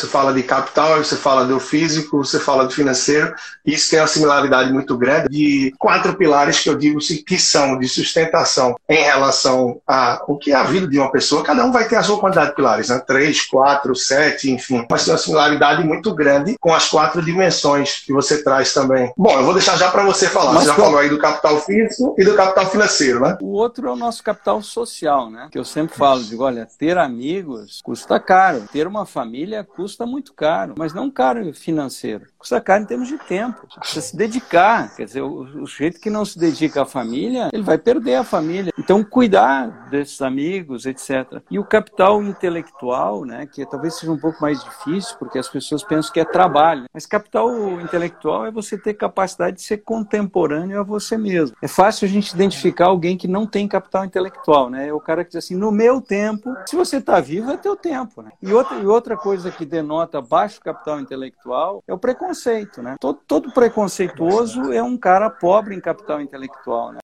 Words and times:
Você 0.00 0.06
fala 0.06 0.32
de 0.32 0.42
capital, 0.42 0.96
você 0.96 1.14
fala 1.14 1.44
do 1.44 1.60
físico, 1.60 2.24
você 2.24 2.40
fala 2.40 2.64
do 2.64 2.72
financeiro. 2.72 3.34
Isso 3.66 3.90
tem 3.90 4.00
uma 4.00 4.06
similaridade 4.06 4.72
muito 4.72 4.96
grande 4.96 5.28
de 5.28 5.74
quatro 5.78 6.14
pilares 6.16 6.60
que 6.60 6.70
eu 6.70 6.74
digo 6.74 6.98
que 7.26 7.38
são 7.38 7.78
de 7.78 7.86
sustentação 7.86 8.76
em 8.88 9.02
relação 9.02 9.78
a 9.86 10.22
o 10.26 10.38
que 10.38 10.52
é 10.52 10.54
a 10.54 10.62
vida 10.62 10.86
de 10.86 10.98
uma 10.98 11.12
pessoa. 11.12 11.42
Cada 11.42 11.66
um 11.66 11.70
vai 11.70 11.86
ter 11.86 11.96
a 11.96 12.02
sua 12.02 12.18
quantidade 12.18 12.50
de 12.50 12.56
pilares, 12.56 12.88
né? 12.88 12.98
Três, 13.06 13.42
quatro, 13.42 13.94
sete, 13.94 14.50
enfim. 14.50 14.86
Mas 14.90 15.04
tem 15.04 15.12
uma 15.12 15.18
similaridade 15.18 15.84
muito 15.84 16.14
grande 16.14 16.56
com 16.58 16.74
as 16.74 16.88
quatro 16.88 17.22
dimensões 17.22 17.98
que 17.98 18.12
você 18.12 18.42
traz 18.42 18.72
também. 18.72 19.12
Bom, 19.18 19.32
eu 19.32 19.44
vou 19.44 19.52
deixar 19.52 19.76
já 19.76 19.90
para 19.90 20.02
você 20.02 20.28
falar. 20.28 20.54
Mas 20.54 20.62
você 20.62 20.68
já 20.70 20.76
falou 20.76 20.98
aí 20.98 21.10
do 21.10 21.18
capital 21.18 21.60
físico 21.60 22.14
e 22.16 22.24
do 22.24 22.34
capital 22.34 22.70
financeiro, 22.70 23.20
né? 23.20 23.36
O 23.42 23.52
outro 23.52 23.88
é 23.88 23.92
o 23.92 23.96
nosso 23.96 24.22
capital 24.22 24.62
social, 24.62 25.30
né? 25.30 25.48
Que 25.52 25.58
eu 25.58 25.64
sempre 25.64 25.94
falo, 25.94 26.24
digo, 26.24 26.42
olha, 26.42 26.66
ter 26.78 26.96
amigos 26.96 27.80
custa 27.84 28.18
caro, 28.18 28.64
ter 28.72 28.86
uma 28.86 29.04
família 29.04 29.62
custa 29.64 29.89
muito 30.06 30.32
caro, 30.32 30.74
mas 30.76 30.92
não 30.92 31.10
caro 31.10 31.52
financeiro, 31.52 32.26
custa 32.38 32.60
caro 32.60 32.82
em 32.82 32.86
termos 32.86 33.08
de 33.08 33.18
tempo. 33.18 33.66
Precisa 33.78 34.00
se 34.00 34.16
dedicar, 34.16 34.94
quer 34.94 35.04
dizer, 35.04 35.22
o, 35.22 35.62
o 35.62 35.66
jeito 35.66 36.00
que 36.00 36.10
não 36.10 36.24
se 36.24 36.38
dedica 36.38 36.82
à 36.82 36.86
família, 36.86 37.50
ele 37.52 37.62
vai 37.62 37.78
perder 37.78 38.16
a 38.16 38.24
família. 38.24 38.72
Então, 38.78 39.02
cuidar 39.02 39.79
desses 39.90 40.22
amigos, 40.22 40.86
etc. 40.86 41.42
E 41.50 41.58
o 41.58 41.64
capital 41.64 42.22
intelectual, 42.22 43.24
né, 43.24 43.46
que 43.46 43.64
talvez 43.66 43.94
seja 43.94 44.12
um 44.12 44.18
pouco 44.18 44.40
mais 44.40 44.62
difícil, 44.62 45.16
porque 45.18 45.38
as 45.38 45.48
pessoas 45.48 45.82
pensam 45.82 46.12
que 46.12 46.20
é 46.20 46.24
trabalho, 46.24 46.84
mas 46.92 47.06
capital 47.06 47.50
intelectual 47.80 48.46
é 48.46 48.50
você 48.50 48.78
ter 48.78 48.94
capacidade 48.94 49.56
de 49.56 49.62
ser 49.62 49.78
contemporâneo 49.78 50.80
a 50.80 50.82
você 50.82 51.18
mesmo. 51.18 51.56
É 51.60 51.68
fácil 51.68 52.06
a 52.06 52.08
gente 52.08 52.34
identificar 52.34 52.86
alguém 52.86 53.16
que 53.16 53.28
não 53.28 53.46
tem 53.46 53.66
capital 53.68 54.04
intelectual, 54.04 54.70
né? 54.70 54.88
É 54.88 54.92
o 54.92 55.00
cara 55.00 55.24
que 55.24 55.30
diz 55.30 55.44
assim, 55.44 55.56
no 55.56 55.70
meu 55.70 56.00
tempo, 56.00 56.54
se 56.66 56.76
você 56.76 56.98
está 56.98 57.20
vivo, 57.20 57.50
é 57.50 57.56
teu 57.56 57.76
tempo, 57.76 58.22
né? 58.22 58.30
E 58.42 58.52
outra, 58.52 58.78
e 58.78 58.86
outra 58.86 59.16
coisa 59.16 59.50
que 59.50 59.64
denota 59.64 60.20
baixo 60.20 60.60
capital 60.60 61.00
intelectual 61.00 61.82
é 61.86 61.92
o 61.92 61.98
preconceito, 61.98 62.82
né? 62.82 62.96
Todo, 63.00 63.20
todo 63.26 63.52
preconceituoso 63.52 64.72
é 64.72 64.82
um 64.82 64.96
cara 64.96 65.28
pobre 65.30 65.74
em 65.74 65.80
capital 65.80 66.20
intelectual, 66.20 66.92
né? 66.92 67.00